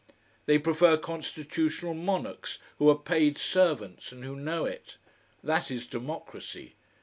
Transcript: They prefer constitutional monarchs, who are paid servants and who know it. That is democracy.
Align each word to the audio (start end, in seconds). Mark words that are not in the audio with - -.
They 0.47 0.57
prefer 0.57 0.97
constitutional 0.97 1.93
monarchs, 1.93 2.57
who 2.79 2.89
are 2.89 2.97
paid 2.97 3.37
servants 3.37 4.11
and 4.11 4.23
who 4.23 4.35
know 4.35 4.65
it. 4.65 4.97
That 5.43 5.69
is 5.69 5.85
democracy. 5.85 6.73